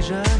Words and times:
déjà 0.00 0.39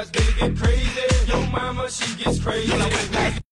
Sometimes 0.00 0.10
they 0.12 0.48
get 0.48 0.56
crazy. 0.56 1.30
Your 1.30 1.46
mama, 1.48 1.90
she 1.90 2.24
gets 2.24 2.42
crazy. 2.42 3.39